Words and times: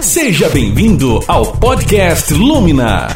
Seja 0.00 0.48
bem-vindo 0.48 1.18
ao 1.26 1.58
podcast 1.58 2.32
Lumina. 2.32 3.08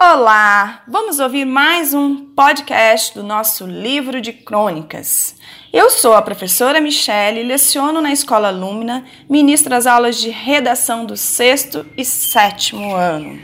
Olá, 0.00 0.82
vamos 0.88 1.20
ouvir 1.20 1.44
mais 1.44 1.92
um 1.92 2.32
podcast 2.34 3.14
do 3.14 3.22
nosso 3.22 3.66
livro 3.66 4.20
de 4.20 4.32
crônicas. 4.32 5.36
Eu 5.70 5.90
sou 5.90 6.14
a 6.14 6.22
professora 6.22 6.80
Michele, 6.80 7.42
leciono 7.42 8.00
na 8.00 8.12
Escola 8.12 8.50
Lumina, 8.50 9.04
ministro 9.28 9.74
as 9.74 9.86
aulas 9.86 10.18
de 10.18 10.30
redação 10.30 11.04
do 11.04 11.18
sexto 11.18 11.84
e 11.96 12.04
sétimo 12.04 12.94
ano. 12.94 13.38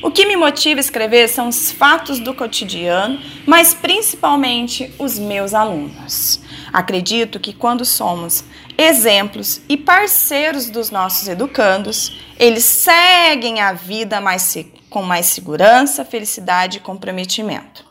O 0.00 0.10
que 0.12 0.26
me 0.26 0.36
motiva 0.36 0.78
a 0.78 0.80
escrever 0.80 1.28
são 1.28 1.48
os 1.48 1.72
fatos 1.72 2.20
do 2.20 2.32
cotidiano, 2.32 3.18
mas 3.44 3.74
principalmente 3.74 4.92
os 4.98 5.18
meus 5.18 5.54
alunos. 5.54 6.40
Acredito 6.72 7.40
que 7.40 7.52
quando 7.52 7.84
somos 7.84 8.44
exemplos 8.76 9.60
e 9.68 9.76
parceiros 9.76 10.70
dos 10.70 10.90
nossos 10.90 11.26
educandos, 11.26 12.16
eles 12.38 12.64
seguem 12.64 13.60
a 13.60 13.72
vida 13.72 14.20
mais, 14.20 14.56
com 14.88 15.02
mais 15.02 15.26
segurança, 15.26 16.04
felicidade 16.04 16.78
e 16.78 16.80
comprometimento. 16.80 17.84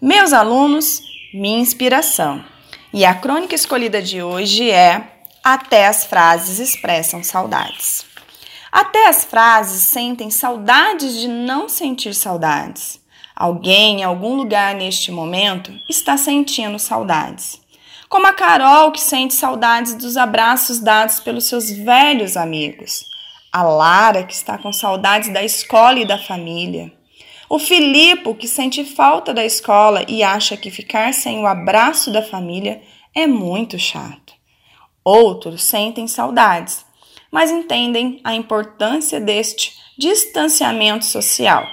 Meus 0.00 0.32
alunos, 0.32 1.02
minha 1.34 1.58
inspiração. 1.58 2.44
E 2.92 3.04
a 3.04 3.14
crônica 3.14 3.54
escolhida 3.54 4.00
de 4.00 4.22
hoje 4.22 4.70
é 4.70 5.08
Até 5.42 5.88
as 5.88 6.04
frases 6.04 6.60
expressam 6.60 7.22
saudades. 7.24 8.11
Até 8.72 9.08
as 9.08 9.24
frases 9.24 9.82
sentem 9.82 10.30
saudades 10.30 11.20
de 11.20 11.28
não 11.28 11.68
sentir 11.68 12.14
saudades. 12.14 12.98
Alguém 13.36 14.00
em 14.00 14.04
algum 14.04 14.34
lugar 14.34 14.74
neste 14.74 15.12
momento 15.12 15.70
está 15.88 16.16
sentindo 16.16 16.78
saudades 16.78 17.62
como 18.12 18.26
a 18.26 18.32
Carol, 18.34 18.92
que 18.92 19.00
sente 19.00 19.32
saudades 19.32 19.94
dos 19.94 20.18
abraços 20.18 20.78
dados 20.78 21.18
pelos 21.18 21.46
seus 21.46 21.70
velhos 21.70 22.36
amigos, 22.36 23.06
a 23.50 23.62
Lara, 23.62 24.22
que 24.22 24.34
está 24.34 24.58
com 24.58 24.70
saudades 24.70 25.32
da 25.32 25.42
escola 25.42 25.98
e 25.98 26.04
da 26.04 26.18
família, 26.18 26.92
o 27.48 27.58
Filipe, 27.58 28.34
que 28.34 28.46
sente 28.46 28.84
falta 28.84 29.32
da 29.32 29.42
escola 29.46 30.04
e 30.06 30.22
acha 30.22 30.58
que 30.58 30.70
ficar 30.70 31.14
sem 31.14 31.38
o 31.38 31.46
abraço 31.46 32.12
da 32.12 32.20
família 32.20 32.82
é 33.14 33.26
muito 33.26 33.78
chato. 33.78 34.34
Outros 35.02 35.64
sentem 35.64 36.06
saudades, 36.06 36.84
mas 37.32 37.50
entendem 37.50 38.20
a 38.22 38.34
importância 38.34 39.18
deste 39.18 39.72
distanciamento 39.96 41.06
social, 41.06 41.66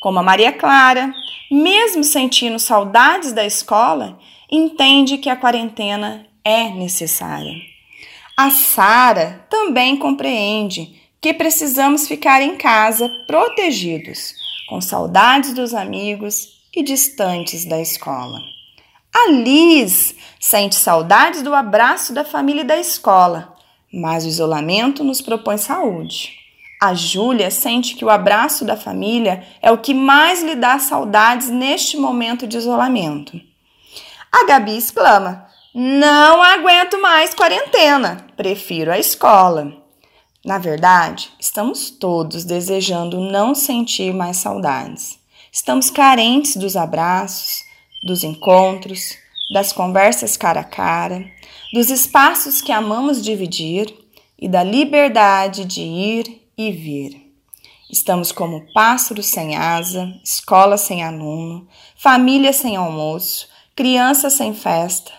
como 0.00 0.18
a 0.18 0.22
Maria 0.22 0.52
Clara, 0.52 1.12
mesmo 1.50 2.02
sentindo 2.02 2.58
saudades 2.58 3.32
da 3.32 3.44
escola, 3.44 4.18
entende 4.50 5.18
que 5.18 5.28
a 5.28 5.36
quarentena 5.36 6.26
é 6.42 6.70
necessária. 6.70 7.54
A 8.36 8.50
Sara 8.50 9.46
também 9.50 9.96
compreende 9.96 11.00
que 11.20 11.34
precisamos 11.34 12.08
ficar 12.08 12.40
em 12.40 12.56
casa 12.56 13.08
protegidos, 13.26 14.34
com 14.68 14.80
saudades 14.80 15.52
dos 15.52 15.74
amigos 15.74 16.60
e 16.74 16.82
distantes 16.82 17.66
da 17.66 17.80
escola. 17.80 18.40
A 19.14 19.30
Liz 19.30 20.14
sente 20.40 20.74
saudades 20.74 21.42
do 21.42 21.54
abraço 21.54 22.14
da 22.14 22.24
família 22.24 22.62
e 22.62 22.66
da 22.66 22.78
escola, 22.78 23.51
mas 23.92 24.24
o 24.24 24.28
isolamento 24.28 25.04
nos 25.04 25.20
propõe 25.20 25.58
saúde. 25.58 26.42
A 26.80 26.94
Júlia 26.94 27.50
sente 27.50 27.94
que 27.94 28.04
o 28.04 28.10
abraço 28.10 28.64
da 28.64 28.76
família 28.76 29.46
é 29.60 29.70
o 29.70 29.78
que 29.78 29.94
mais 29.94 30.42
lhe 30.42 30.56
dá 30.56 30.78
saudades 30.78 31.48
neste 31.48 31.96
momento 31.96 32.46
de 32.46 32.56
isolamento. 32.56 33.40
A 34.32 34.46
Gabi 34.46 34.76
exclama: 34.76 35.46
Não 35.72 36.42
aguento 36.42 37.00
mais 37.00 37.34
quarentena, 37.34 38.26
prefiro 38.36 38.90
a 38.90 38.98
escola. 38.98 39.72
Na 40.44 40.58
verdade, 40.58 41.30
estamos 41.38 41.88
todos 41.88 42.44
desejando 42.44 43.20
não 43.20 43.54
sentir 43.54 44.12
mais 44.12 44.38
saudades. 44.38 45.20
Estamos 45.52 45.88
carentes 45.88 46.56
dos 46.56 46.76
abraços, 46.76 47.62
dos 48.02 48.24
encontros, 48.24 49.16
das 49.52 49.72
conversas 49.72 50.36
cara 50.36 50.60
a 50.60 50.64
cara, 50.64 51.24
dos 51.72 51.90
espaços 51.90 52.62
que 52.62 52.72
amamos 52.72 53.22
dividir 53.22 53.94
e 54.38 54.48
da 54.48 54.64
liberdade 54.64 55.64
de 55.64 55.82
ir 55.82 56.42
e 56.56 56.72
vir. 56.72 57.22
Estamos 57.90 58.32
como 58.32 58.66
pássaros 58.72 59.26
sem 59.26 59.54
asa, 59.54 60.10
escola 60.24 60.78
sem 60.78 61.04
aluno, 61.04 61.68
família 61.94 62.52
sem 62.52 62.76
almoço, 62.76 63.46
criança 63.76 64.30
sem 64.30 64.54
festa, 64.54 65.12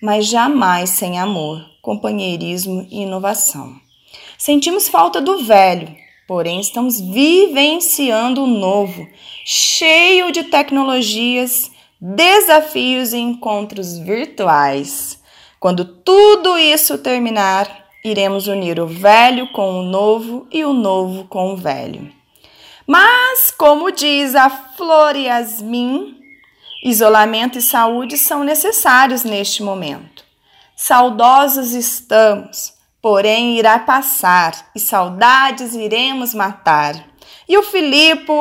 mas 0.00 0.26
jamais 0.26 0.90
sem 0.90 1.18
amor, 1.18 1.60
companheirismo 1.82 2.86
e 2.88 3.02
inovação. 3.02 3.74
Sentimos 4.38 4.88
falta 4.88 5.20
do 5.20 5.44
velho, 5.44 5.94
porém 6.28 6.60
estamos 6.60 7.00
vivenciando 7.00 8.44
o 8.44 8.46
novo, 8.46 9.06
cheio 9.44 10.30
de 10.30 10.44
tecnologias, 10.44 11.70
desafios 12.00 13.12
e 13.12 13.18
encontros 13.18 13.98
virtuais. 13.98 15.20
Quando 15.58 15.84
tudo 15.84 16.56
isso 16.56 16.96
terminar, 16.98 17.88
iremos 18.04 18.46
unir 18.46 18.80
o 18.80 18.86
velho 18.86 19.52
com 19.52 19.80
o 19.80 19.82
novo 19.82 20.46
e 20.50 20.64
o 20.64 20.72
novo 20.72 21.24
com 21.24 21.52
o 21.52 21.56
velho. 21.56 22.10
Mas, 22.86 23.50
como 23.50 23.92
diz 23.92 24.34
a 24.34 24.48
Flor 24.48 25.14
Yasmin, 25.14 26.20
Isolamento 26.82 27.58
e 27.58 27.62
saúde 27.62 28.16
são 28.16 28.42
necessários 28.42 29.22
neste 29.22 29.62
momento. 29.62 30.24
Saudosos 30.74 31.72
estamos, 31.72 32.72
porém 33.02 33.58
irá 33.58 33.78
passar, 33.78 34.70
e 34.74 34.80
saudades 34.80 35.74
iremos 35.74 36.32
matar. 36.32 36.94
E 37.46 37.58
o 37.58 37.62
Filipe, 37.62 38.32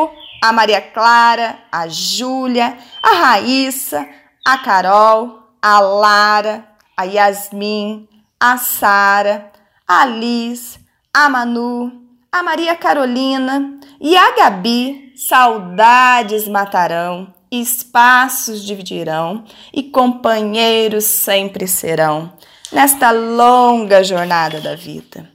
a 0.42 0.52
Maria 0.52 0.82
Clara, 0.82 1.60
a 1.72 1.88
Júlia, 1.88 2.78
a 3.04 3.14
Raíssa, 3.14 4.08
a 4.46 4.58
Carol, 4.58 5.44
a 5.62 5.80
Lara, 5.80 6.66
a 6.96 7.04
Yasmin, 7.04 8.08
a 8.40 8.58
Sara, 8.58 9.52
a 9.88 10.06
Liz, 10.06 10.80
a 11.14 11.30
Manu, 11.30 11.92
a 12.32 12.44
Maria 12.44 12.76
Carolina 12.76 13.80
e 14.00 14.16
a 14.16 14.36
Gabi, 14.36 15.14
saudades 15.16 16.48
matarão 16.48 17.34
espaços 17.52 18.64
dividirão 18.64 19.44
e 19.74 19.84
companheiros 19.84 21.06
sempre 21.06 21.68
serão 21.68 22.32
nesta 22.72 23.12
longa 23.12 24.04
jornada 24.04 24.62
da 24.62 24.76
vida. 24.76 25.30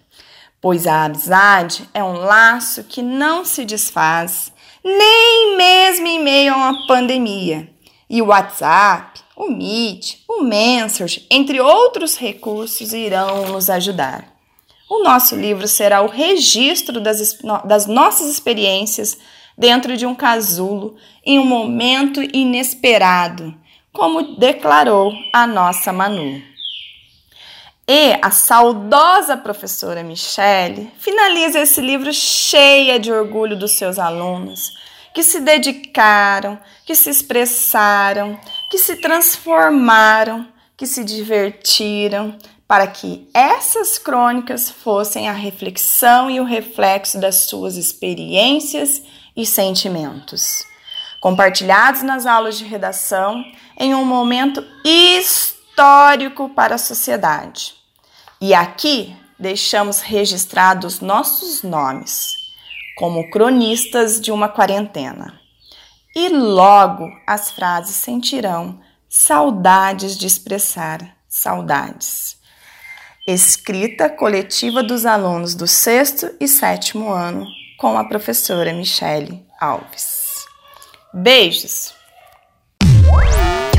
Pois 0.61 0.87
a 0.87 1.05
amizade 1.05 1.89
é 1.93 2.03
um 2.03 2.13
laço 2.13 2.85
que 2.85 3.03
não 3.03 3.45
se 3.45 3.65
desfaz, 3.65 4.53
nem 4.84 5.56
mesmo 5.56 6.06
em 6.06 6.22
meio 6.22 6.53
a 6.53 6.56
uma 6.56 6.87
pandemia. 6.87 7.71
E 8.09 8.21
o 8.21 8.27
WhatsApp, 8.27 9.21
o 9.34 9.50
Meet, 9.50 10.19
o 10.28 10.43
Messenger, 10.43 11.25
entre 11.31 11.61
outros 11.61 12.17
recursos, 12.17 12.93
irão 12.93 13.49
nos 13.49 13.71
ajudar. 13.71 14.33
O 14.89 15.03
nosso 15.03 15.34
livro 15.34 15.67
será 15.67 16.03
o 16.03 16.09
registro 16.09 17.00
das, 17.00 17.39
das 17.65 17.87
nossas 17.87 18.28
experiências 18.28 19.19
dentro 19.56 19.97
de 19.97 20.05
um 20.05 20.15
casulo 20.15 20.97
em 21.25 21.39
um 21.39 21.47
momento 21.47 22.23
inesperado, 22.23 23.55
como 23.93 24.37
declarou 24.37 25.12
a 25.33 25.47
nossa 25.47 25.93
Manu. 25.93 26.54
E 27.87 28.17
a 28.22 28.31
saudosa 28.31 29.37
professora 29.37 30.03
Michele 30.03 30.91
finaliza 30.99 31.61
esse 31.61 31.83
livro 31.83 32.11
cheia 32.15 32.99
de 32.99 33.12
orgulho 33.12 33.59
dos 33.59 33.72
seus 33.72 33.99
alunos, 33.99 34.72
que 35.12 35.22
se 35.22 35.41
dedicaram, 35.41 36.59
que 36.87 36.94
se 36.94 37.11
expressaram, 37.11 38.41
que 38.71 38.78
se 38.78 38.97
transformaram, 38.97 40.49
que 40.78 40.87
se 40.87 41.05
divertiram, 41.05 42.39
para 42.67 42.87
que 42.87 43.28
essas 43.34 43.99
crônicas 43.99 44.71
fossem 44.71 45.28
a 45.28 45.33
reflexão 45.33 46.31
e 46.31 46.41
o 46.41 46.44
reflexo 46.44 47.20
das 47.20 47.41
suas 47.41 47.76
experiências 47.76 49.03
e 49.37 49.44
sentimentos, 49.44 50.64
compartilhados 51.20 52.03
nas 52.03 52.25
aulas 52.25 52.56
de 52.56 52.64
redação 52.64 53.44
em 53.79 53.94
um 53.94 54.06
momento 54.06 54.64
histórico 55.75 56.49
para 56.50 56.76
a 56.76 56.79
sociedade. 56.79 57.75
E 58.41 58.55
aqui 58.55 59.17
deixamos 59.37 60.00
registrados 60.00 61.00
nossos 61.00 61.65
nomes 61.65 62.32
como 62.97 63.29
cronistas 63.29 64.21
de 64.21 64.31
uma 64.31 64.49
quarentena. 64.49 65.41
E 66.15 66.29
logo 66.29 67.11
as 67.26 67.50
frases 67.50 67.97
sentirão 67.97 68.81
saudades 69.09 70.17
de 70.17 70.29
expressar 70.29 71.17
saudades. 71.29 72.37
Escrita 73.26 74.09
coletiva 74.09 74.81
dos 74.81 75.05
alunos 75.05 75.56
do 75.56 75.67
sexto 75.67 76.32
e 76.38 76.47
sétimo 76.47 77.11
ano 77.11 77.47
com 77.79 77.99
a 77.99 78.05
professora 78.05 78.73
Michele 78.73 79.44
Alves. 79.61 80.47
Beijos! 81.12 81.93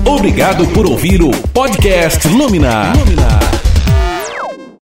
Obrigado 0.06 0.68
por 0.68 0.86
ouvir 0.86 1.24
o 1.24 1.32
podcast 1.32 2.28
Lumina. 2.28 2.94
Lumina. 2.94 3.65